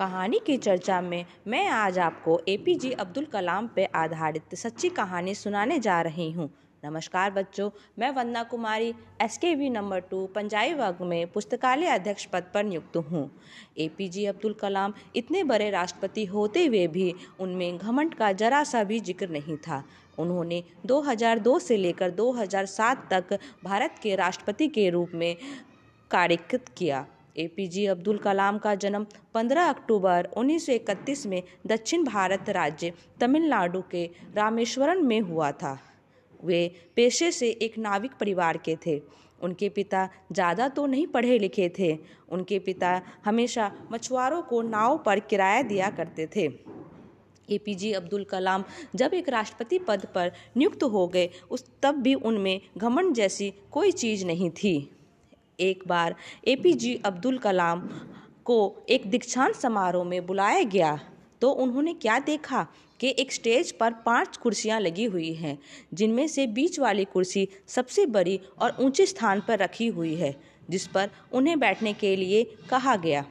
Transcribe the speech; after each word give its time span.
कहानी 0.00 0.38
की 0.46 0.56
चर्चा 0.56 1.00
में 1.00 1.24
मैं 1.46 1.66
आज 1.68 1.98
आपको 1.98 2.38
एपीजे 2.48 2.90
अब्दुल 3.00 3.24
कलाम 3.24 3.66
पर 3.68 3.88
आधारित 3.94 4.54
सच्ची 4.54 4.88
कहानी 4.88 5.34
सुनाने 5.34 5.78
जा 5.78 6.00
रही 6.02 6.30
हूँ। 6.32 6.48
नमस्कार 6.82 7.30
बच्चों, 7.30 7.68
मैं 7.98 8.10
Vandana 8.10 8.42
Kumari 8.42 8.88
S 9.22 9.36
K 9.38 9.54
V 9.54 9.68
number 9.70 10.00
two, 10.00 10.24
Punjabi 10.26 10.72
वर्ग 10.74 11.02
में 11.02 11.26
पुस्तकालय 11.32 11.86
अध्यक्ष 11.88 12.24
पद 12.24 12.50
पर 12.54 12.64
नियुक्त 12.64 12.96
हूँ। 13.10 13.30
ए 13.78 13.88
पी 13.98 14.08
जे 14.08 14.26
अब्दुल 14.26 14.54
कलाम 14.62 14.94
इतने 15.16 15.44
बड़े 15.44 15.68
राष्ट्रपति 15.70 16.24
होते 16.24 16.64
हुए 16.66 16.86
भी 16.88 17.12
उनमें 17.40 17.78
घमंड 17.78 18.14
का 18.14 18.32
जरा 18.34 18.64
सा 18.64 18.84
भी 18.84 19.00
ज़िक्र 19.02 19.28
नहीं 19.28 19.56
था। 19.58 19.84
उन्होंने 20.18 20.64
2002 20.86 21.58
से 21.58 21.76
लेकर 21.76 22.10
2007 22.14 23.08
तक 23.10 23.38
भारत 23.64 24.00
के 24.02 24.16
राष्ट्रपति 24.16 24.68
के 24.68 24.90
रूप 24.90 25.10
में 25.14 25.34
कार्यकृत 26.10 26.74
किया। 26.78 27.06
एपीजे 27.36 27.86
अब्दुल 27.86 28.18
कलाम 28.18 28.58
का 28.58 28.74
जन्म 28.74 29.06
15 29.34 29.68
अक्टूबर 29.68 30.28
1931 30.38 31.26
में 31.26 31.42
दक्षिण 31.66 32.04
भारत 32.04 32.50
राज्य 32.50 32.92
तमिलनाडु 33.20 33.82
के 33.90 34.04
रामेश्वरम 34.36 35.04
में 35.06 35.20
हुआ 35.20 35.50
था। 35.52 35.78
वे 36.44 36.60
पेशे 36.96 37.30
से 37.32 37.50
एक 37.50 37.78
नाविक 37.78 38.12
परिवार 38.20 38.56
के 38.56 38.76
थे। 38.86 39.00
उनके 39.42 39.68
पिता 39.68 40.08
ज़्यादा 40.32 40.68
तो 40.68 40.86
नहीं 40.86 41.06
पढ़े 41.06 41.38
लिखे 41.38 41.68
थे। 41.78 41.98
उनके 42.28 42.58
पिता 42.58 43.00
हमेशा 43.24 43.70
मछुआरों 43.92 44.42
को 44.42 44.62
नाव 44.62 44.98
पर 44.98 45.20
किराया 45.20 45.62
दिया 45.62 45.90
करते 45.90 46.28
थे। 46.36 46.48
एपीजे 47.48 47.92
अब्दुल 47.92 48.24
कलाम 48.24 48.64
जब 48.94 49.14
एक 49.14 49.28
राष्ट्रपति 49.28 49.78
पद 49.78 50.06
पर 50.14 50.32
नियुक्त 50.56 50.82
हो 50.82 51.06
गए, 51.06 51.30
उस 51.50 51.64
तब 51.82 51.94
भी 51.94 52.14
उनमें 52.14 52.60
घमंड 52.78 53.14
जैसी 53.14 53.52
कोई 53.72 53.92
चीज़ 53.92 54.26
नहीं 54.26 54.50
थी। 54.50 54.90
एक 55.60 55.82
बार 55.86 56.14
A 56.48 56.54
P 56.56 56.68
APJ 56.70 57.00
Abdul 57.04 57.38
Kalam 57.38 57.80
को 58.44 58.58
एक 58.88 59.10
दीक्षांत 59.10 59.54
समारोह 59.54 60.04
में 60.04 60.26
बुलाया 60.26 60.62
गया। 60.64 60.98
तो 61.42 61.50
उन्होंने 61.50 61.92
क्या 61.94 62.18
देखा 62.18 62.66
कि 63.00 63.14
एक 63.18 63.32
स्टेज 63.32 63.70
पर 63.72 63.92
पाँच 64.06 64.36
कुर्सियाँ 64.36 64.80
लगी 64.80 65.04
हुई 65.04 65.32
हैं, 65.32 65.58
जिनमें 65.94 66.26
से 66.28 66.46
बीच 66.46 66.78
वाली 66.80 67.04
कुर्सी 67.04 67.48
सबसे 67.68 68.06
बड़ी 68.06 68.40
और 68.58 68.76
ऊँचे 68.80 69.06
स्थान 69.06 69.40
पर 69.40 69.58
रखी 69.58 69.86
हुई 69.88 70.14
है, 70.14 70.34
जिस 70.70 70.86
पर 70.86 71.10
उन्हें 71.32 71.58
बैठने 71.60 71.92
के 71.92 72.14
लिए 72.16 72.44
कहा 72.70 72.96
गया। 72.96 73.24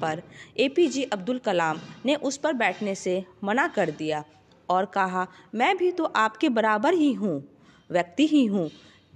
पर 0.00 0.22
एपीजे 0.58 1.02
अब्दुल 1.02 1.38
कलाम 1.38 1.80
ने 2.06 2.14
उस 2.14 2.36
पर 2.36 2.52
बैठने 2.52 2.94
से 2.94 3.22
मना 3.44 3.66
कर 3.68 3.90
दिया 3.90 4.24
और 4.68 4.84
कहा, 4.84 5.26
मैं 5.54 5.76
भी 5.76 5.90
तो 5.92 6.04
आपके 6.04 6.48
बराबर 6.48 6.94
ही 6.94 7.12
हूँ, 7.12 7.42
व्यक्ति 7.90 8.26
ही 8.26 8.44
हूँ। 8.46 8.70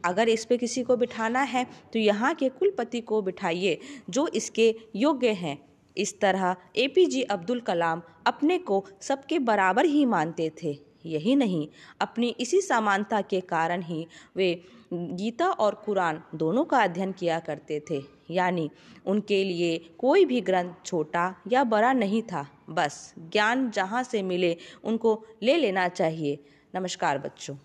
अगर 0.05 0.29
इस 0.29 0.45
पे 0.45 0.57
किसी 0.57 0.83
को 0.83 0.97
बिठाना 0.97 1.41
है 1.45 1.67
तो 1.93 1.99
यहाँ 1.99 2.35
के 2.35 2.49
कुलपति 2.49 3.01
को 3.01 3.23
बिठाइए, 3.23 3.79
जो 4.11 4.27
इसके 4.27 4.75
योग्य 4.97 5.33
हैं। 5.33 5.59
इस 5.97 6.19
तरह 6.21 6.57
ए 6.77 6.87
पी 6.89 7.07
जे 7.07 7.23
अब्दुल 7.23 7.61
कलाम 7.61 8.03
अपने 8.27 8.59
को 8.59 8.85
सबके 9.01 9.39
बराबर 9.39 9.85
ही 9.85 10.05
मानते 10.07 10.51
थे। 10.63 10.79
यही 11.07 11.35
नहीं, 11.37 11.67
अपनी 12.01 12.29
इसी 12.41 12.61
समानता 12.61 13.21
के 13.21 13.41
कारण 13.41 13.83
ही 13.83 14.07
वे 14.37 14.53
गीता 14.93 15.47
और 15.47 15.75
कुरान 15.75 16.23
दोनों 16.35 16.65
का 16.65 16.79
अध्ययन 16.79 17.13
किया 17.13 17.39
करते 17.39 17.81
थे। 17.91 18.01
यानी 18.31 18.69
उनके 19.07 19.43
लिए 19.45 19.79
कोई 19.99 20.25
भी 20.25 20.41
ग्रंथ 20.41 20.75
छोटा 20.87 21.35
या 21.49 21.65
बड़ा 21.65 21.93
नहीं 21.93 22.23
था। 22.23 22.47
बस 22.71 23.15
ज्ञान 23.33 23.71
जहाँ 23.71 24.03
से 24.03 24.23
मिले, 24.23 24.57
उनको 24.85 25.23
ले 25.43 25.57
लेना 25.57 25.89
चाहिए। 25.89 26.39
नमस्कार 26.75 27.19
बच्चों। 27.19 27.57